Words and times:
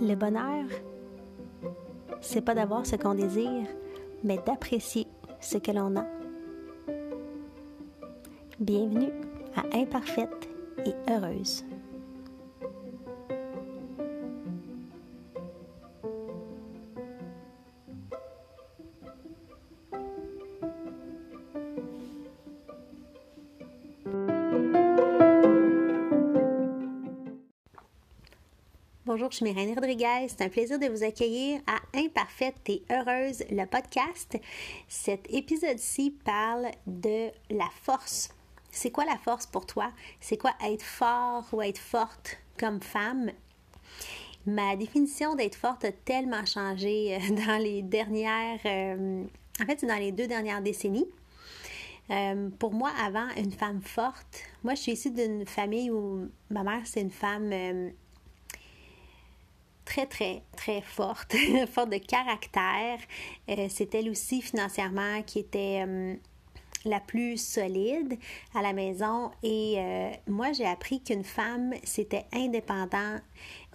Le 0.00 0.14
bonheur, 0.14 0.64
c'est 2.20 2.40
pas 2.40 2.54
d'avoir 2.54 2.84
ce 2.84 2.96
qu'on 2.96 3.14
désire, 3.14 3.66
mais 4.24 4.38
d'apprécier 4.44 5.06
ce 5.40 5.58
que 5.58 5.70
l'on 5.70 5.96
a. 5.96 6.04
Bienvenue 8.58 9.12
à 9.56 9.76
Imparfaite 9.76 10.48
et 10.84 10.92
Heureuse. 11.10 11.64
Je 29.32 29.36
suis 29.36 29.44
Myrène 29.46 29.74
Rodriguez. 29.74 30.26
C'est 30.28 30.42
un 30.42 30.50
plaisir 30.50 30.78
de 30.78 30.86
vous 30.88 31.02
accueillir 31.02 31.62
à 31.66 31.78
Imparfaite 31.98 32.68
et 32.68 32.82
Heureuse, 32.90 33.42
le 33.50 33.64
podcast. 33.64 34.36
Cet 34.88 35.32
épisode-ci 35.32 36.14
parle 36.22 36.66
de 36.86 37.30
la 37.48 37.68
force. 37.82 38.28
C'est 38.70 38.90
quoi 38.90 39.06
la 39.06 39.16
force 39.16 39.46
pour 39.46 39.64
toi? 39.64 39.90
C'est 40.20 40.36
quoi 40.36 40.52
être 40.62 40.82
fort 40.82 41.46
ou 41.52 41.62
être 41.62 41.78
forte 41.78 42.36
comme 42.58 42.82
femme? 42.82 43.30
Ma 44.44 44.76
définition 44.76 45.34
d'être 45.34 45.56
forte 45.56 45.86
a 45.86 45.92
tellement 45.92 46.44
changé 46.44 47.16
euh, 47.16 47.34
dans 47.46 47.56
les 47.56 47.80
dernières... 47.80 48.60
Euh, 48.66 49.24
en 49.62 49.64
fait, 49.64 49.82
dans 49.86 49.98
les 49.98 50.12
deux 50.12 50.26
dernières 50.26 50.60
décennies. 50.60 51.08
Euh, 52.10 52.50
pour 52.58 52.74
moi, 52.74 52.90
avant, 53.02 53.28
une 53.38 53.52
femme 53.52 53.80
forte, 53.80 54.42
moi, 54.62 54.74
je 54.74 54.82
suis 54.82 54.92
issue 54.92 55.10
d'une 55.10 55.46
famille 55.46 55.90
où 55.90 56.28
ma 56.50 56.64
mère, 56.64 56.82
c'est 56.84 57.00
une 57.00 57.10
femme 57.10 57.50
très, 59.92 60.06
très, 60.06 60.42
très 60.56 60.80
forte, 60.80 61.34
forte 61.70 61.90
de 61.90 61.98
caractère. 61.98 62.98
Euh, 63.50 63.66
c'est 63.68 63.94
elle 63.94 64.08
aussi 64.08 64.40
financièrement 64.40 65.22
qui 65.22 65.40
était 65.40 65.84
euh, 65.86 66.14
la 66.86 66.98
plus 66.98 67.36
solide 67.36 68.16
à 68.54 68.62
la 68.62 68.72
maison. 68.72 69.30
Et 69.42 69.74
euh, 69.76 70.10
moi, 70.28 70.52
j'ai 70.52 70.64
appris 70.64 71.02
qu'une 71.02 71.24
femme, 71.24 71.74
c'était 71.84 72.24
indépendant, 72.32 73.18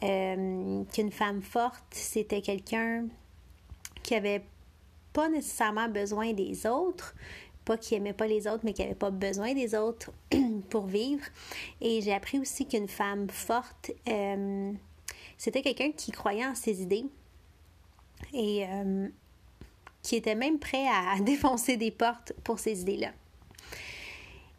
qu'une 0.01 1.11
femme 1.11 1.41
forte, 1.43 1.85
c'était 1.91 2.41
quelqu'un 2.41 3.05
qui 4.01 4.15
avait 4.15 4.43
pas 5.13 5.29
nécessairement 5.29 5.87
besoin 5.87 6.33
des 6.33 6.65
autres, 6.65 7.13
pas 7.63 7.77
qui 7.77 7.93
aimait 7.93 8.13
pas 8.13 8.27
les 8.27 8.47
autres, 8.47 8.61
mais 8.63 8.73
qui 8.73 8.81
avait 8.81 8.95
pas 8.95 9.11
besoin 9.11 9.53
des 9.53 9.75
autres 9.75 10.11
pour 10.69 10.87
vivre. 10.87 11.25
Et 11.79 12.01
j'ai 12.01 12.13
appris 12.13 12.39
aussi 12.39 12.67
qu'une 12.67 12.87
femme 12.87 13.29
forte, 13.29 13.91
c'était 15.37 15.61
quelqu'un 15.61 15.91
qui 15.91 16.11
croyait 16.11 16.45
en 16.45 16.55
ses 16.55 16.81
idées 16.81 17.05
et 18.33 18.65
euh, 18.67 19.07
qui 20.01 20.15
était 20.15 20.35
même 20.35 20.59
prêt 20.59 20.87
à 20.87 21.19
défoncer 21.21 21.77
des 21.77 21.91
portes 21.91 22.33
pour 22.43 22.59
ces 22.59 22.81
idées-là. 22.81 23.11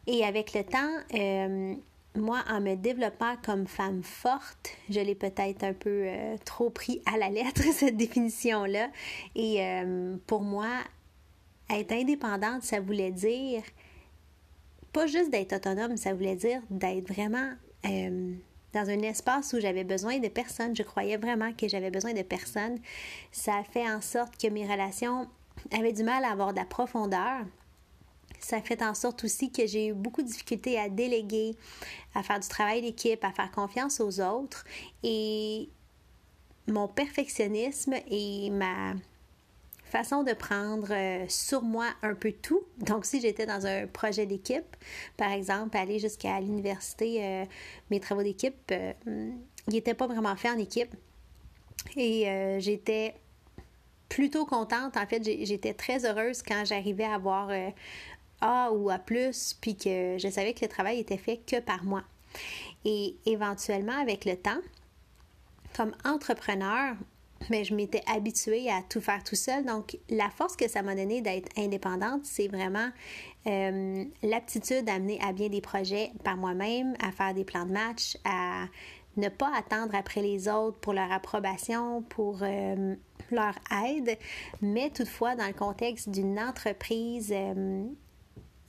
Et 0.06 0.24
avec 0.24 0.54
le 0.54 0.64
temps, 0.64 0.96
euh, 1.14 1.74
moi, 2.14 2.42
en 2.48 2.60
me 2.60 2.76
développant 2.76 3.34
comme 3.44 3.66
femme 3.66 4.02
forte, 4.02 4.70
je 4.88 5.00
l'ai 5.00 5.14
peut-être 5.14 5.64
un 5.64 5.74
peu 5.74 6.04
euh, 6.06 6.36
trop 6.44 6.70
pris 6.70 7.02
à 7.04 7.18
la 7.18 7.28
lettre, 7.28 7.62
cette 7.72 7.96
définition-là. 7.96 8.88
Et 9.34 9.60
pour 10.26 10.42
moi, 10.42 10.68
être 11.70 11.92
indépendante, 11.92 12.62
ça 12.62 12.80
voulait 12.80 13.10
dire 13.12 13.62
pas 14.92 15.06
juste 15.06 15.30
d'être 15.30 15.52
autonome, 15.52 15.98
ça 15.98 16.14
voulait 16.14 16.36
dire 16.36 16.62
d'être 16.70 17.06
vraiment 17.12 17.52
dans 18.72 18.88
un 18.88 19.00
espace 19.02 19.52
où 19.52 19.60
j'avais 19.60 19.84
besoin 19.84 20.18
de 20.18 20.28
personne. 20.28 20.76
Je 20.76 20.82
croyais 20.82 21.16
vraiment 21.16 21.52
que 21.52 21.68
j'avais 21.68 21.90
besoin 21.90 22.12
de 22.12 22.22
personne. 22.22 22.78
Ça 23.32 23.56
a 23.56 23.64
fait 23.64 23.88
en 23.88 24.00
sorte 24.00 24.36
que 24.36 24.48
mes 24.48 24.66
relations 24.66 25.28
avaient 25.72 25.92
du 25.92 26.02
mal 26.02 26.24
à 26.24 26.30
avoir 26.30 26.52
de 26.52 26.58
la 26.58 26.64
profondeur. 26.64 27.44
Ça 28.40 28.56
a 28.56 28.60
fait 28.60 28.82
en 28.82 28.94
sorte 28.94 29.24
aussi 29.24 29.50
que 29.50 29.66
j'ai 29.66 29.88
eu 29.88 29.94
beaucoup 29.94 30.22
de 30.22 30.28
difficultés 30.28 30.78
à 30.78 30.88
déléguer, 30.88 31.56
à 32.14 32.22
faire 32.22 32.38
du 32.38 32.48
travail 32.48 32.82
d'équipe, 32.82 33.24
à 33.24 33.32
faire 33.32 33.50
confiance 33.50 34.00
aux 34.00 34.20
autres. 34.20 34.64
Et 35.02 35.68
mon 36.68 36.86
perfectionnisme 36.86 37.94
et 38.10 38.50
ma 38.50 38.94
façon 39.88 40.22
de 40.22 40.32
prendre 40.32 40.88
euh, 40.90 41.24
sur 41.28 41.62
moi 41.62 41.86
un 42.02 42.14
peu 42.14 42.32
tout. 42.32 42.62
Donc, 42.78 43.04
si 43.04 43.20
j'étais 43.20 43.46
dans 43.46 43.66
un 43.66 43.86
projet 43.86 44.26
d'équipe, 44.26 44.76
par 45.16 45.32
exemple, 45.32 45.76
aller 45.76 45.98
jusqu'à 45.98 46.40
l'université, 46.40 47.24
euh, 47.24 47.44
mes 47.90 48.00
travaux 48.00 48.22
d'équipe, 48.22 48.54
euh, 48.70 48.92
ils 49.06 49.74
n'étaient 49.74 49.94
pas 49.94 50.06
vraiment 50.06 50.36
faits 50.36 50.52
en 50.52 50.58
équipe. 50.58 50.94
Et 51.96 52.26
j'étais 52.58 53.14
plutôt 54.08 54.44
contente. 54.44 54.96
En 54.96 55.06
fait, 55.06 55.22
j'étais 55.24 55.74
très 55.74 56.04
heureuse 56.04 56.42
quand 56.42 56.64
j'arrivais 56.64 57.04
à 57.04 57.14
avoir 57.14 57.50
A 58.40 58.72
ou 58.72 58.90
A, 58.90 58.98
puis 58.98 59.76
que 59.76 60.16
je 60.18 60.28
savais 60.28 60.54
que 60.54 60.64
le 60.64 60.68
travail 60.68 60.98
était 60.98 61.16
fait 61.16 61.38
que 61.38 61.60
par 61.60 61.84
moi. 61.84 62.02
Et 62.84 63.16
éventuellement, 63.26 63.98
avec 63.98 64.24
le 64.24 64.36
temps, 64.36 64.60
comme 65.74 65.92
entrepreneur, 66.04 66.96
mais 67.50 67.64
je 67.64 67.74
m'étais 67.74 68.02
habituée 68.12 68.70
à 68.70 68.82
tout 68.88 69.00
faire 69.00 69.22
tout 69.24 69.36
seul. 69.36 69.64
Donc, 69.64 69.98
la 70.10 70.30
force 70.30 70.56
que 70.56 70.68
ça 70.68 70.82
m'a 70.82 70.94
donné 70.94 71.20
d'être 71.20 71.48
indépendante, 71.56 72.24
c'est 72.24 72.48
vraiment 72.48 72.88
euh, 73.46 74.04
l'aptitude 74.22 74.88
à 74.88 74.98
mener 74.98 75.18
à 75.22 75.32
bien 75.32 75.48
des 75.48 75.60
projets 75.60 76.12
par 76.24 76.36
moi-même, 76.36 76.94
à 77.00 77.12
faire 77.12 77.34
des 77.34 77.44
plans 77.44 77.66
de 77.66 77.72
match, 77.72 78.16
à 78.24 78.66
ne 79.16 79.28
pas 79.28 79.50
attendre 79.56 79.94
après 79.94 80.22
les 80.22 80.48
autres 80.48 80.78
pour 80.78 80.92
leur 80.92 81.10
approbation, 81.10 82.02
pour 82.02 82.38
euh, 82.42 82.94
leur 83.30 83.54
aide, 83.84 84.16
mais 84.62 84.90
toutefois 84.90 85.34
dans 85.34 85.46
le 85.46 85.52
contexte 85.52 86.08
d'une 86.08 86.38
entreprise 86.38 87.32
euh, 87.34 87.84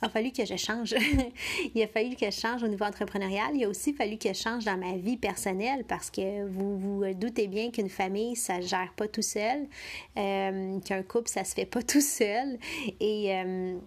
a 0.01 0.09
fallu 0.09 0.31
que 0.31 0.45
je 0.45 0.55
change. 0.55 0.95
il 1.75 1.81
a 1.81 1.87
fallu 1.87 2.15
que 2.15 2.25
je 2.25 2.39
change 2.39 2.63
au 2.63 2.67
niveau 2.67 2.85
entrepreneurial. 2.85 3.55
Il 3.55 3.65
a 3.65 3.69
aussi 3.69 3.93
fallu 3.93 4.17
que 4.17 4.29
je 4.29 4.39
change 4.39 4.65
dans 4.65 4.77
ma 4.77 4.97
vie 4.97 5.17
personnelle 5.17 5.83
parce 5.87 6.09
que 6.09 6.47
vous 6.47 6.77
vous 6.77 7.13
doutez 7.13 7.47
bien 7.47 7.71
qu'une 7.71 7.89
famille, 7.89 8.35
ça 8.35 8.57
ne 8.57 8.61
gère 8.61 8.93
pas 8.95 9.07
tout 9.07 9.21
seul, 9.21 9.67
euh, 10.17 10.79
qu'un 10.79 11.03
couple, 11.03 11.29
ça 11.29 11.43
se 11.43 11.53
fait 11.53 11.65
pas 11.65 11.81
tout 11.83 12.01
seul 12.01 12.57
et 12.99 13.35
euh, 13.35 13.77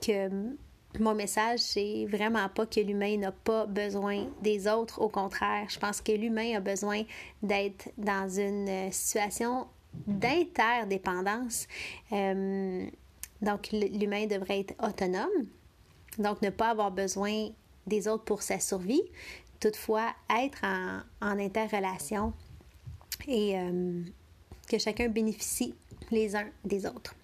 que 0.00 0.28
mon 1.00 1.14
message, 1.14 1.60
c'est 1.60 2.06
vraiment 2.06 2.48
pas 2.48 2.66
que 2.66 2.80
l'humain 2.80 3.16
n'a 3.16 3.32
pas 3.32 3.66
besoin 3.66 4.26
des 4.42 4.68
autres. 4.68 5.00
Au 5.00 5.08
contraire, 5.08 5.66
je 5.68 5.78
pense 5.78 6.00
que 6.02 6.12
l'humain 6.12 6.56
a 6.56 6.60
besoin 6.60 7.02
d'être 7.42 7.88
dans 7.96 8.28
une 8.28 8.92
situation 8.92 9.66
d'interdépendance. 10.06 11.66
Euh, 12.12 12.86
donc, 13.42 13.70
l'humain 13.72 14.26
devrait 14.26 14.60
être 14.60 14.74
autonome, 14.82 15.28
donc 16.18 16.40
ne 16.42 16.50
pas 16.50 16.70
avoir 16.70 16.92
besoin 16.92 17.48
des 17.86 18.06
autres 18.06 18.24
pour 18.24 18.42
sa 18.42 18.60
survie, 18.60 19.02
toutefois 19.60 20.14
être 20.30 20.62
en, 20.64 21.38
interrelation 21.38 22.32
et 23.26 23.58
euh, 23.58 24.02
que 24.68 24.78
chacun 24.78 25.08
bénéficie 25.08 25.74
les 26.10 26.36
uns 26.36 26.48
des 26.64 26.86
autres. 26.86 27.14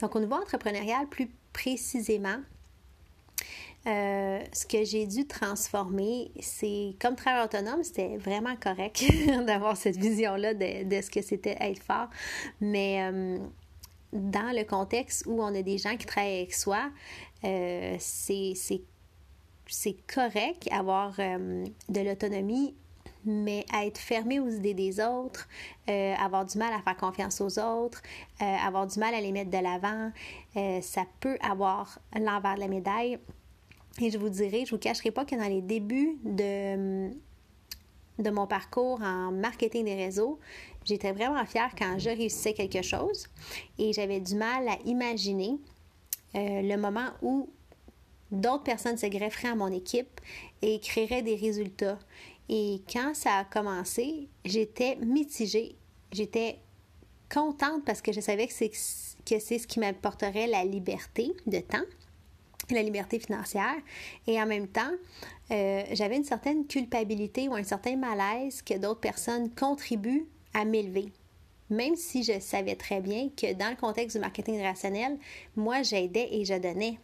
Donc, 0.00 0.16
au 0.16 0.20
niveau 0.20 0.34
entrepreneurial, 0.34 1.06
plus 1.08 1.28
précisément, 1.52 2.38
euh, 3.86 4.40
ce 4.52 4.66
que 4.66 4.84
j'ai 4.84 5.06
dû 5.06 5.26
transformer, 5.26 6.30
c'est 6.40 6.94
comme 7.00 7.16
travail 7.16 7.44
autonome, 7.44 7.82
c'était 7.82 8.16
vraiment 8.16 8.56
correct 8.56 9.04
d'avoir 9.46 9.76
cette 9.76 9.96
vision-là 9.96 10.54
de, 10.54 11.00
ce 11.00 11.10
que 11.10 11.22
c'était 11.22 11.56
être 11.60 11.82
fort, 11.82 12.08
mais 12.60 13.02
euh, 13.02 13.38
dans 14.12 14.54
le 14.54 14.64
contexte 14.64 15.24
où 15.26 15.42
on 15.42 15.54
a 15.54 15.62
des 15.62 15.78
gens 15.78 15.96
qui 15.96 16.06
travaillent 16.06 16.38
avec 16.38 16.54
soi, 16.54 16.90
euh, 17.44 17.96
c'est 18.00 19.96
correct 20.12 20.68
avoir 20.72 21.14
euh, 21.18 21.64
de 21.88 22.00
l'autonomie, 22.00 22.74
mais 23.24 23.66
être 23.74 23.98
fermé 23.98 24.40
aux 24.40 24.48
idées 24.48 24.74
des 24.74 25.00
autres, 25.00 25.48
euh, 25.88 26.14
avoir 26.14 26.46
du 26.46 26.56
mal 26.56 26.72
à 26.72 26.80
faire 26.80 26.96
confiance 26.96 27.40
aux 27.40 27.58
autres, 27.58 28.02
avoir 28.40 28.86
du 28.86 28.98
mal 28.98 29.14
à 29.14 29.20
les 29.20 29.32
mettre 29.32 29.50
de 29.50 29.58
l'avant, 29.58 30.12
ça 30.82 31.04
peut 31.20 31.36
avoir 31.40 31.98
l'envers 32.14 32.54
de 32.54 32.60
la 32.60 32.68
médaille. 32.68 33.18
Et 34.00 34.10
je 34.10 34.18
vous 34.18 34.28
dirai, 34.28 34.64
je 34.64 34.70
vous 34.70 34.80
cacherai 34.80 35.10
pas 35.10 35.24
que 35.24 35.34
dans 35.34 35.48
les 35.48 35.60
débuts 35.60 36.18
de, 36.24 37.10
de 38.18 38.30
mon 38.30 38.46
parcours 38.46 39.02
en 39.02 39.32
marketing 39.32 39.84
des 39.84 39.96
réseaux, 39.96 40.38
J'étais 40.88 41.12
vraiment 41.12 41.44
fière 41.44 41.70
quand 41.76 41.98
je 41.98 42.08
réussissais 42.08 42.54
quelque 42.54 42.80
chose 42.80 43.26
et 43.78 43.92
j'avais 43.92 44.20
du 44.20 44.36
mal 44.36 44.66
à 44.68 44.78
imaginer 44.86 45.58
euh, 46.34 46.62
le 46.62 46.76
moment 46.76 47.10
où 47.20 47.50
d'autres 48.32 48.62
personnes 48.62 48.96
se 48.96 49.04
grefferaient 49.04 49.48
à 49.48 49.54
mon 49.54 49.70
équipe 49.70 50.18
et 50.62 50.80
créeraient 50.80 51.20
des 51.20 51.36
résultats. 51.36 51.98
Et 52.48 52.80
quand 52.90 53.14
ça 53.14 53.36
a 53.36 53.44
commencé, 53.44 54.28
j'étais 54.46 54.96
mitigée. 54.96 55.76
J'étais 56.10 56.58
contente 57.30 57.84
parce 57.84 58.00
que 58.00 58.10
je 58.10 58.20
savais 58.20 58.46
que, 58.46 58.54
c'est 58.54 59.58
ce 59.58 59.66
qui 59.66 59.80
m'apporterait 59.80 60.46
la 60.46 60.64
liberté 60.64 61.34
de 61.46 61.58
temps, 61.58 61.84
la 62.70 62.82
liberté 62.82 63.18
financière. 63.18 63.76
Et 64.26 64.40
en 64.40 64.46
même 64.46 64.68
temps, 64.68 64.92
euh, 65.50 65.82
j'avais 65.92 66.16
une 66.16 66.24
certaine 66.24 66.66
culpabilité 66.66 67.46
ou 67.46 67.54
un 67.54 67.64
certain 67.64 67.96
malaise 67.96 68.62
que 68.62 68.78
d'autres 68.78 69.00
personnes 69.00 69.54
contribuent 69.54 70.26
à 70.58 70.64
m'élever. 70.64 71.12
Même 71.70 71.96
si 71.96 72.22
je 72.22 72.40
savais 72.40 72.74
très 72.74 73.00
bien 73.00 73.28
que 73.28 73.52
dans 73.52 73.70
le 73.70 73.76
contexte 73.76 74.16
du 74.16 74.20
marketing 74.20 74.62
rationnel, 74.62 75.18
moi, 75.54 75.82
j'aidais 75.82 76.28
et 76.32 76.44
je 76.44 76.54
donnais. 76.54 76.98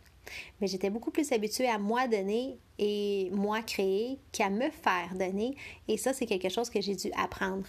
Mais 0.61 0.67
j'étais 0.67 0.91
beaucoup 0.91 1.11
plus 1.11 1.31
habituée 1.33 1.69
à 1.69 1.79
moi 1.79 2.09
donner 2.09 2.59
et 2.79 3.29
moi 3.33 3.61
créer 3.63 4.19
qu'à 4.33 4.49
me 4.49 4.71
faire 4.71 5.15
donner. 5.15 5.55
Et 5.87 5.99
ça, 5.99 6.15
c'est 6.15 6.27
quelque 6.27 6.49
chose 6.49 6.71
que 6.71 6.81
j'ai 6.81 6.97
dû 6.97 7.11
apprendre. 7.17 7.67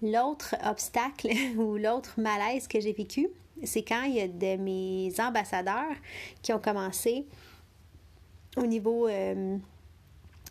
L'autre 0.00 0.54
obstacle 0.64 1.28
ou 1.56 1.76
l'autre 1.76 2.14
malaise 2.18 2.68
que 2.68 2.80
j'ai 2.80 2.92
vécu, 2.92 3.28
c'est 3.64 3.82
quand 3.82 4.04
il 4.04 4.14
y 4.14 4.20
a 4.20 4.28
de 4.28 4.56
mes 4.56 5.12
ambassadeurs 5.18 5.96
qui 6.42 6.52
ont 6.52 6.60
commencé 6.60 7.26
au 8.56 8.66
niveau 8.66 9.08
euh, 9.08 9.58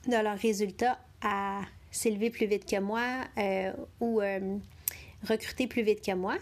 de 0.08 0.16
leurs 0.16 0.38
résultats 0.38 1.00
à 1.22 1.62
s'élever 1.92 2.30
plus 2.30 2.46
vite 2.46 2.70
que 2.70 2.80
moi 2.80 3.04
euh, 3.38 3.72
ou 4.00 4.22
euh, 4.22 4.58
recruter 5.28 5.68
plus 5.68 5.84
vite 5.84 6.06
que 6.06 6.14
moi 6.14 6.38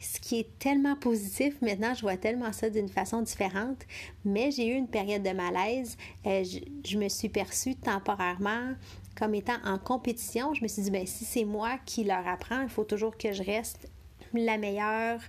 ce 0.00 0.20
qui 0.20 0.38
est 0.38 0.58
tellement 0.60 0.94
positif. 0.94 1.60
Maintenant, 1.60 1.92
je 1.92 2.02
vois 2.02 2.16
tellement 2.16 2.52
ça 2.52 2.70
d'une 2.70 2.88
façon 2.88 3.20
différente. 3.22 3.78
Mais 4.24 4.52
j'ai 4.52 4.68
eu 4.68 4.74
une 4.74 4.86
période 4.86 5.24
de 5.24 5.30
malaise. 5.30 5.96
Euh, 6.24 6.44
je, 6.84 6.98
me 6.98 7.08
suis 7.08 7.28
perçue 7.28 7.74
temporairement 7.74 8.74
comme 9.16 9.34
étant 9.34 9.56
en 9.64 9.76
compétition. 9.76 10.54
Je 10.54 10.62
me 10.62 10.68
suis 10.68 10.82
dit, 10.82 10.92
ben, 10.92 11.04
si 11.04 11.24
c'est 11.24 11.44
moi 11.44 11.78
qui 11.84 12.04
leur 12.04 12.28
apprends, 12.28 12.62
il 12.62 12.68
faut 12.68 12.84
toujours 12.84 13.18
que 13.18 13.32
je 13.32 13.42
reste 13.42 13.90
la 14.34 14.56
meilleure, 14.56 15.20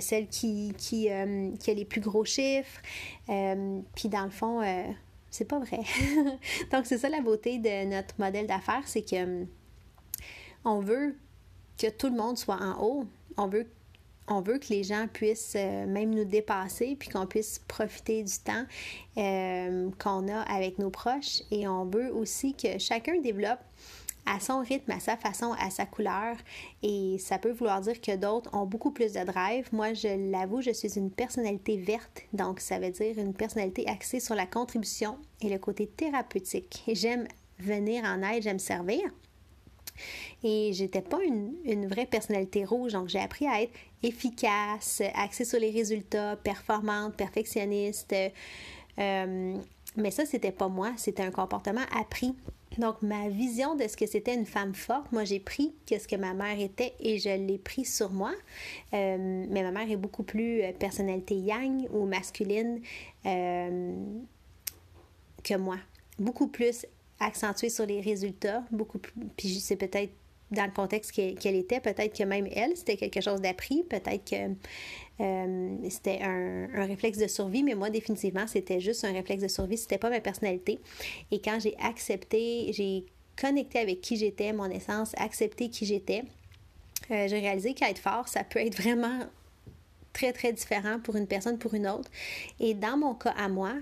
celle 0.00 0.28
qui, 0.28 0.72
qui, 0.78 1.10
qui, 1.58 1.70
a 1.70 1.74
les 1.74 1.84
plus 1.84 2.00
gros 2.00 2.24
chiffres. 2.24 2.80
puis 3.26 4.08
dans 4.08 4.24
le 4.24 4.30
fond, 4.30 4.62
c'est 5.36 5.44
pas 5.44 5.58
vrai. 5.58 5.80
Donc 6.72 6.86
c'est 6.86 6.98
ça 6.98 7.08
la 7.08 7.20
beauté 7.20 7.58
de 7.58 7.84
notre 7.84 8.14
modèle 8.18 8.46
d'affaires, 8.46 8.82
c'est 8.86 9.02
que 9.02 9.44
on 10.64 10.80
veut 10.80 11.14
que 11.78 11.88
tout 11.90 12.08
le 12.08 12.16
monde 12.16 12.38
soit 12.38 12.56
en 12.60 12.82
haut. 12.82 13.04
On 13.36 13.46
veut 13.46 13.66
on 14.28 14.40
veut 14.40 14.58
que 14.58 14.68
les 14.70 14.82
gens 14.82 15.06
puissent 15.12 15.54
euh, 15.56 15.86
même 15.86 16.12
nous 16.12 16.24
dépasser, 16.24 16.96
puis 16.98 17.08
qu'on 17.08 17.26
puisse 17.26 17.60
profiter 17.68 18.24
du 18.24 18.32
temps 18.38 18.64
euh, 19.18 19.88
qu'on 20.00 20.26
a 20.26 20.40
avec 20.40 20.78
nos 20.78 20.90
proches. 20.90 21.42
Et 21.52 21.68
on 21.68 21.84
veut 21.84 22.12
aussi 22.12 22.54
que 22.54 22.78
chacun 22.78 23.20
développe 23.20 23.60
à 24.26 24.40
son 24.40 24.60
rythme, 24.60 24.90
à 24.90 25.00
sa 25.00 25.16
façon, 25.16 25.52
à 25.58 25.70
sa 25.70 25.86
couleur. 25.86 26.36
Et 26.82 27.16
ça 27.18 27.38
peut 27.38 27.52
vouloir 27.52 27.80
dire 27.80 28.00
que 28.00 28.16
d'autres 28.16 28.54
ont 28.54 28.66
beaucoup 28.66 28.90
plus 28.90 29.12
de 29.12 29.24
drive. 29.24 29.68
Moi, 29.72 29.94
je 29.94 30.30
l'avoue, 30.30 30.60
je 30.60 30.72
suis 30.72 30.98
une 30.98 31.10
personnalité 31.10 31.76
verte. 31.76 32.22
Donc, 32.32 32.60
ça 32.60 32.78
veut 32.78 32.90
dire 32.90 33.18
une 33.18 33.34
personnalité 33.34 33.86
axée 33.88 34.20
sur 34.20 34.34
la 34.34 34.46
contribution 34.46 35.18
et 35.40 35.48
le 35.48 35.58
côté 35.58 35.86
thérapeutique. 35.86 36.82
J'aime 36.88 37.26
venir 37.58 38.04
en 38.04 38.22
aide, 38.22 38.42
j'aime 38.42 38.58
servir. 38.58 39.02
Et 40.44 40.72
j'étais 40.74 41.00
pas 41.00 41.22
une, 41.22 41.86
vraie 41.86 42.06
personnalité 42.06 42.64
rouge, 42.64 42.92
donc 42.92 43.08
j'ai 43.08 43.18
appris 43.18 43.46
à 43.46 43.62
être 43.62 43.72
efficace, 44.02 45.02
axée 45.14 45.44
sur 45.44 45.58
les 45.58 45.70
résultats, 45.70 46.36
performante, 46.36 47.16
perfectionniste. 47.16 48.14
Euh, 48.98 49.56
mais 49.96 50.10
ça, 50.10 50.26
c'était 50.26 50.52
pas 50.52 50.68
moi, 50.68 50.92
c'était 50.96 51.22
un 51.22 51.30
comportement 51.30 51.84
appris. 51.98 52.34
Donc, 52.78 53.00
ma 53.00 53.28
vision 53.28 53.74
de 53.74 53.88
ce 53.88 53.96
que 53.96 54.06
c'était 54.06 54.34
une 54.34 54.44
femme 54.44 54.74
forte, 54.74 55.10
moi, 55.12 55.24
j'ai 55.24 55.40
pris 55.40 55.74
ce 55.88 56.06
que 56.06 56.16
ma 56.16 56.34
mère 56.34 56.60
était 56.60 56.92
et 57.00 57.18
je 57.18 57.30
l'ai 57.30 57.58
pris 57.58 57.84
sur 57.84 58.10
moi. 58.10 58.32
Euh, 58.92 59.46
mais 59.48 59.62
ma 59.62 59.70
mère 59.70 59.90
est 59.90 59.96
beaucoup 59.96 60.24
plus 60.24 60.62
euh, 60.62 60.72
personnalité 60.72 61.34
yang 61.34 61.88
ou 61.92 62.04
masculine 62.04 62.80
que 63.24 63.86
moi. 65.56 65.76
Beaucoup 66.18 66.48
plus 66.48 66.86
accentuée 67.18 67.70
sur 67.70 67.86
les 67.86 68.00
résultats, 68.00 68.62
beaucoup 68.70 68.98
plus. 68.98 69.12
Puis 69.36 69.60
c'est 69.60 69.76
peut-être 69.76 70.12
dans 70.50 70.64
le 70.64 70.70
contexte 70.70 71.12
qu'elle 71.12 71.56
était, 71.56 71.80
peut-être 71.80 72.16
que 72.16 72.22
même 72.22 72.46
elle, 72.52 72.76
c'était 72.76 72.96
quelque 72.96 73.20
chose 73.20 73.40
d'appris, 73.40 73.82
peut-être 73.82 74.24
que 74.30 74.54
euh, 75.20 75.76
c'était 75.88 76.20
un, 76.22 76.68
réflexe 76.86 77.18
de 77.18 77.26
survie, 77.26 77.62
mais 77.62 77.74
moi, 77.74 77.90
définitivement, 77.90 78.46
c'était 78.46 78.80
juste 78.80 79.04
un 79.04 79.12
réflexe 79.12 79.42
de 79.42 79.48
survie, 79.48 79.76
c'était 79.76 79.98
pas 79.98 80.10
ma 80.10 80.20
personnalité. 80.20 80.78
Et 81.30 81.40
quand 81.40 81.58
j'ai 81.60 81.76
accepté, 81.78 82.72
j'ai 82.72 83.04
connecté 83.40 83.80
avec 83.80 84.00
qui 84.00 84.16
j'étais, 84.16 84.52
mon 84.52 84.70
essence, 84.70 85.12
accepté 85.16 85.68
qui 85.68 85.84
j'étais, 85.84 86.22
euh, 87.10 87.28
j'ai 87.28 87.40
réalisé 87.40 87.74
qu'être 87.74 87.98
fort, 87.98 88.28
ça 88.28 88.44
peut 88.44 88.60
être 88.60 88.80
vraiment 88.80 89.20
très, 90.12 90.32
très 90.32 90.52
différent 90.52 90.98
pour 91.00 91.16
une 91.16 91.26
personne, 91.26 91.58
pour 91.58 91.74
une 91.74 91.86
autre. 91.88 92.10
Et 92.60 92.74
dans 92.74 92.96
mon 92.96 93.14
cas 93.14 93.34
à 93.36 93.48
moi, 93.48 93.74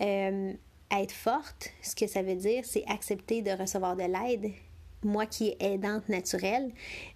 euh, 0.00 0.52
être 0.90 1.12
forte, 1.12 1.70
ce 1.82 1.94
que 1.94 2.06
ça 2.06 2.22
veut 2.22 2.34
dire, 2.34 2.64
c'est 2.64 2.84
accepter 2.88 3.42
de 3.42 3.50
recevoir 3.50 3.94
de 3.94 4.04
l'aide. 4.04 4.52
Moi 5.02 5.26
qui 5.26 5.48
est 5.48 5.56
aidante 5.60 6.08
naturelle, 6.08 6.72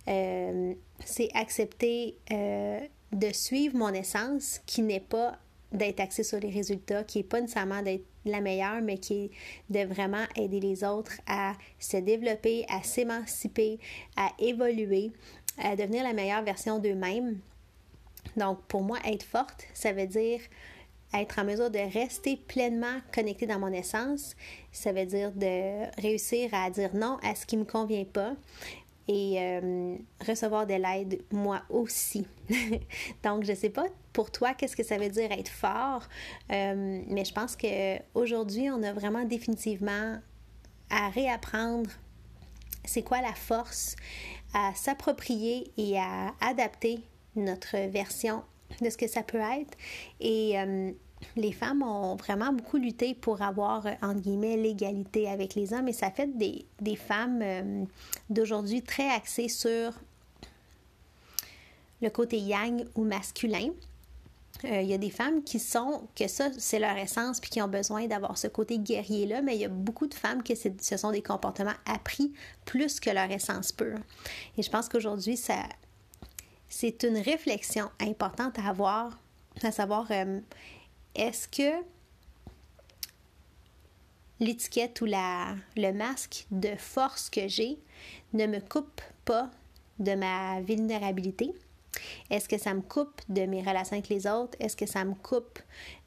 euh, 0.09 0.75
c'est 1.05 1.29
accepter 1.35 2.17
euh, 2.31 2.79
de 3.13 3.33
suivre 3.33 3.77
mon 3.77 3.93
essence 3.93 4.61
qui 4.67 4.83
n'est 4.83 5.01
pas 5.01 5.39
d'être 5.73 6.01
axée 6.01 6.23
sur 6.23 6.39
les 6.39 6.51
résultats, 6.51 7.03
qui 7.05 7.19
n'est 7.19 7.25
pas 7.25 7.41
nécessairement 7.41 7.83
d'être 7.83 8.05
la 8.25 8.41
meilleure, 8.41 8.83
mais 8.83 8.99
qui 8.99 9.15
est 9.25 9.31
de 9.71 9.87
vraiment 9.87 10.25
aider 10.37 10.61
les 10.61 10.85
autres 10.85 11.21
à 11.27 11.55
se 11.79 11.97
développer, 11.97 12.65
à 12.69 12.83
s'émanciper, 12.83 13.79
à 14.17 14.31
évoluer, 14.39 15.11
à 15.59 15.75
devenir 15.77 16.05
la 16.05 16.13
meilleure 16.13 16.43
version 16.43 16.79
d'eux-mêmes. 16.79 17.39
Donc, 18.37 18.63
pour 18.69 18.83
moi, 18.83 18.99
être 19.05 19.25
forte, 19.25 19.67
ça 19.75 19.93
veut 19.93 20.07
dire 20.07 20.41
être 21.15 21.39
en 21.39 21.45
mesure 21.45 21.71
de 21.71 21.79
rester 21.79 22.37
pleinement 22.37 22.99
connecté 23.15 23.47
dans 23.47 23.59
mon 23.59 23.73
essence, 23.73 24.35
ça 24.71 24.93
veut 24.93 25.07
dire 25.07 25.33
de 25.33 26.01
réussir 26.01 26.51
à 26.53 26.71
dire 26.71 26.95
non 26.95 27.19
à 27.23 27.35
ce 27.35 27.47
qui 27.47 27.57
ne 27.57 27.63
me 27.63 27.67
convient 27.67 28.05
pas 28.05 28.35
et 29.09 29.37
euh, 29.39 29.97
recevoir 30.27 30.67
de 30.67 30.75
l'aide 30.75 31.23
moi 31.33 31.63
aussi. 31.69 32.27
Donc, 33.23 33.45
je 33.45 33.51
ne 33.51 33.57
sais 33.57 33.71
pas 33.71 33.87
pour 34.13 34.31
toi 34.31 34.55
qu'est-ce 34.55 34.77
que 34.77 34.85
ça 34.85 34.97
veut 34.97 35.09
dire 35.09 35.31
être 35.33 35.51
fort, 35.51 36.07
euh, 36.53 37.03
mais 37.09 37.25
je 37.25 37.33
pense 37.33 37.57
qu'aujourd'hui, 37.57 38.71
on 38.71 38.83
a 38.83 38.93
vraiment 38.93 39.25
définitivement 39.25 40.19
à 40.91 41.09
réapprendre 41.09 41.91
c'est 42.85 43.03
quoi 43.03 43.21
la 43.21 43.33
force, 43.33 43.97
à 44.55 44.73
s'approprier 44.75 45.73
et 45.77 45.99
à 45.99 46.35
adapter 46.41 47.01
notre 47.37 47.77
version 47.89 48.43
de 48.81 48.91
ce 48.91 48.97
que 48.97 49.07
ça 49.07 49.23
peut 49.23 49.41
être. 49.41 49.77
Et 50.21 50.59
euh, 50.59 50.93
les 51.37 51.53
femmes 51.53 51.83
ont 51.83 52.17
vraiment 52.17 52.53
beaucoup 52.53 52.77
lutté 52.77 53.15
pour 53.15 53.43
avoir, 53.43 53.87
euh, 53.87 53.93
entre 54.03 54.21
guillemets, 54.21 54.57
l'égalité 54.57 55.29
avec 55.29 55.55
les 55.55 55.73
hommes. 55.73 55.89
Et 55.89 55.93
ça 55.93 56.11
fait 56.11 56.37
des, 56.37 56.65
des 56.81 56.97
femmes 56.97 57.41
euh, 57.43 57.85
d'aujourd'hui 58.31 58.83
très 58.83 59.09
axées 59.09 59.49
sur 59.49 59.93
le 62.01 62.11
côté 62.11 62.39
yang 62.39 62.85
ou 62.95 63.05
masculin. 63.05 63.71
Il 64.65 64.85
y 64.85 64.95
a 64.95 64.99
des 64.99 65.11
femmes 65.11 65.43
qui 65.43 65.59
sont, 65.59 66.07
que 66.15 66.29
ça, 66.29 66.51
c'est 66.57 66.79
leur 66.79 66.97
essence, 66.97 67.41
puis 67.41 67.51
qui 67.51 67.61
ont 67.61 67.69
besoin 67.69 68.07
d'avoir 68.07 68.39
ce 68.39 68.47
côté 68.47 68.79
guerrier-là, 68.79 69.43
mais 69.43 69.57
il 69.57 69.61
y 69.61 69.65
a 69.65 69.69
beaucoup 69.69 70.07
de 70.07 70.15
femmes 70.15 70.43
que 70.43 70.53
ce 70.55 70.97
sont 70.97 71.11
des 71.11 71.23
comportements 71.23 71.75
appris 71.85 72.33
plus 72.65 73.01
que 73.01 73.11
leur 73.11 73.29
essence 73.31 73.73
pure. 73.73 73.99
Et 74.57 74.63
je 74.63 74.71
pense 74.71 74.89
qu'aujourd'hui, 74.89 75.37
ça, 75.37 75.57
c'est 76.69 77.03
une 77.03 77.19
réflexion 77.19 77.91
importante 78.01 78.59
à 78.59 78.69
avoir, 78.69 79.19
à 79.63 79.73
savoir 79.73 80.07
euh, 80.11 80.41
est-ce 81.15 81.49
que 81.49 81.85
l'étiquette 84.41 85.01
ou 85.01 85.07
le 85.07 85.93
masque 85.93 86.47
de 86.51 86.75
force 86.77 87.31
que 87.31 87.49
j'ai 87.49 87.79
ne 88.33 88.47
me 88.47 88.61
coupe 88.61 89.01
pas 89.25 89.51
de 89.99 90.15
ma 90.15 90.61
vulnérabilité? 90.61 91.53
Est-ce 92.31 92.49
que 92.49 92.59
ça 92.59 92.75
me 92.75 92.81
coupe 92.81 93.21
de 93.29 93.43
mes 93.43 93.61
relations 93.61 93.95
avec 93.95 94.09
les 94.09 94.27
autres? 94.27 94.57
Est-ce 94.59 94.77
que 94.77 94.87
ça 94.87 95.05
me 95.05 95.15
coupe 95.15 95.59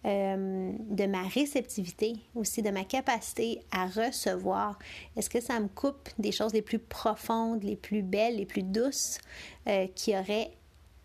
euh, 0.06 0.72
de 0.80 1.06
ma 1.06 1.24
réceptivité, 1.24 2.16
aussi 2.34 2.62
de 2.62 2.72
ma 2.72 2.84
capacité 2.84 3.62
à 3.72 3.86
recevoir? 3.86 4.80
Est-ce 5.16 5.30
que 5.30 5.40
ça 5.40 5.60
me 5.60 5.68
coupe 5.68 6.10
des 6.18 6.32
choses 6.32 6.54
les 6.54 6.62
plus 6.62 6.80
profondes, 6.80 7.64
les 7.64 7.76
plus 7.76 8.02
belles, 8.02 8.38
les 8.38 8.46
plus 8.46 8.64
douces 8.64 9.20
euh, 9.68 9.88
qui 9.94 10.18
auraient 10.18 10.52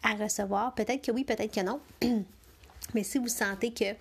à 0.03 0.15
recevoir? 0.15 0.75
Peut-être 0.75 1.05
que 1.05 1.13
oui, 1.13 1.25
peut-être 1.25 1.55
que 1.55 1.61
non. 1.61 1.81
Mais 2.95 3.05
si 3.05 3.19
vous 3.19 3.29
sentez 3.29 3.73
que 3.73 3.97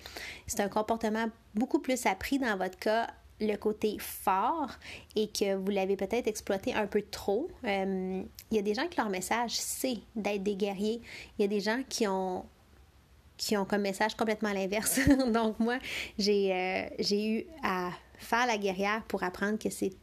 c'est 0.48 0.60
un 0.62 0.70
comportement 0.70 1.28
beaucoup 1.56 1.80
plus 1.80 2.06
appris 2.06 2.40
dans 2.40 2.58
votre 2.58 2.78
cas, 2.78 3.08
le 3.42 3.56
côté 3.56 3.98
fort 4.00 4.72
et 5.16 5.28
que 5.28 5.56
vous 5.56 5.72
l'avez 5.72 5.96
peut-être 5.96 6.28
exploité 6.28 6.74
un 6.74 6.88
peu 6.88 7.02
trop, 7.02 7.50
euh, 7.64 8.24
il 8.52 8.56
y 8.56 8.60
a 8.60 8.62
des 8.62 8.74
gens 8.74 8.88
que 8.88 8.98
leur 8.98 9.10
message, 9.10 9.52
c'est 9.52 9.98
d'être 10.16 10.44
des 10.44 10.56
guerriers. 10.56 11.02
Il 11.38 11.42
y 11.42 11.46
a 11.46 11.48
des 11.48 11.60
gens 11.60 11.82
qui 11.88 12.08
ont 12.08 12.46
qui 13.38 13.56
ont 13.56 13.64
comme 13.64 13.84
message 13.84 14.16
complètement 14.16 14.52
l'inverse. 14.52 15.00
Donc 15.34 15.60
moi, 15.60 15.80
j'ai 16.18 16.54
euh, 16.54 16.90
j'ai 17.00 17.28
eu 17.28 17.46
à 17.64 17.92
faire 18.18 18.46
la 18.46 18.58
guerrière 18.58 19.02
pour 19.08 19.24
apprendre 19.24 19.58
que 19.58 19.70
c'est 19.70 19.94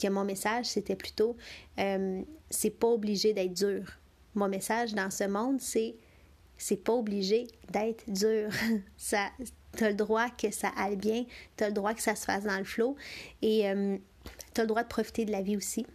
que 0.00 0.08
mon 0.08 0.24
message, 0.24 0.66
c'était 0.66 0.94
plutôt 0.94 1.36
euh, 1.78 2.22
c'est 2.50 2.70
pas 2.70 2.88
obligé 2.88 3.32
d'être 3.32 3.52
dur. 3.52 3.84
Mon 4.34 4.48
message 4.48 4.94
dans 4.94 5.10
ce 5.10 5.24
monde, 5.24 5.60
c'est 5.60 5.96
c'est 6.58 6.76
pas 6.76 6.92
obligé 6.92 7.46
d'être 7.70 8.04
dur. 8.10 8.50
ça, 8.96 9.30
as 9.80 9.88
le 9.88 9.94
droit 9.94 10.28
que 10.30 10.50
ça 10.50 10.70
aille 10.76 10.96
bien, 10.96 11.24
tu 11.56 11.64
as 11.64 11.68
le 11.68 11.74
droit 11.74 11.94
que 11.94 12.02
ça 12.02 12.16
se 12.16 12.24
fasse 12.24 12.44
dans 12.44 12.58
le 12.58 12.64
flot 12.64 12.96
et 13.42 13.68
euh, 13.70 13.96
tu 14.54 14.60
as 14.60 14.64
le 14.64 14.68
droit 14.68 14.82
de 14.82 14.88
profiter 14.88 15.24
de 15.24 15.32
la 15.32 15.40
vie 15.40 15.56
aussi. 15.56 15.86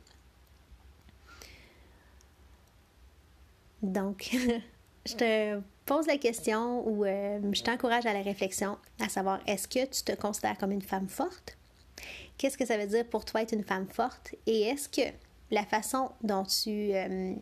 Donc, 3.82 4.30
je 5.06 5.14
te 5.14 5.60
pose 5.86 6.08
la 6.08 6.18
question 6.18 6.88
ou 6.88 7.04
euh, 7.04 7.40
je 7.52 7.62
t'encourage 7.62 8.06
à 8.06 8.14
la 8.14 8.22
réflexion, 8.22 8.78
à 9.00 9.10
savoir 9.10 9.42
est-ce 9.46 9.68
que 9.68 9.86
tu 9.86 10.04
te 10.04 10.14
considères 10.14 10.58
comme 10.58 10.72
une 10.72 10.82
femme 10.82 11.10
forte? 11.10 11.58
Qu'est-ce 12.38 12.58
que 12.58 12.66
ça 12.66 12.78
veut 12.78 12.88
dire 12.88 13.06
pour 13.06 13.26
toi 13.26 13.42
être 13.42 13.54
une 13.54 13.64
femme 13.64 13.88
forte? 13.88 14.36
Et 14.48 14.62
est-ce 14.62 14.88
que 14.88 15.14
la 15.52 15.66
façon 15.66 16.12
dont 16.22 16.44
tu 16.44 16.94
euh, 16.94 17.36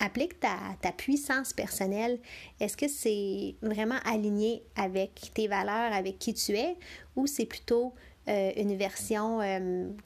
appliques 0.00 0.40
ta, 0.40 0.92
puissance 0.96 1.52
personnelle, 1.52 2.18
est-ce 2.58 2.76
que 2.76 2.88
c'est 2.88 3.54
vraiment 3.62 3.98
aligné 4.04 4.62
avec 4.74 5.30
tes 5.34 5.46
valeurs, 5.46 5.92
avec 5.92 6.18
qui 6.18 6.34
tu 6.34 6.52
es, 6.52 6.76
ou 7.16 7.26
c'est 7.26 7.46
plutôt 7.46 7.94
euh, 8.28 8.52
une 8.56 8.76
version 8.76 9.40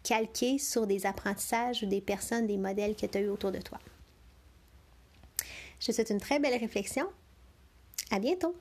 calquée 0.03 0.59
sur 0.59 0.87
des 0.87 1.07
apprentissages 1.07 1.83
ou 1.83 1.87
des 1.87 2.01
personnes, 2.01 2.47
des 2.47 2.59
modèles 2.59 2.97
que 2.97 3.07
tu 3.07 3.19
as 3.19 3.21
eu 3.23 3.29
autour 3.29 3.53
de 3.53 3.61
toi? 3.61 3.79
Je 5.81 5.87
te 5.87 5.93
souhaite 5.93 6.11
une 6.11 6.21
très 6.21 6.39
belle 6.39 6.59
réflexion. 6.59 7.07
À 8.11 8.19
bientôt! 8.19 8.55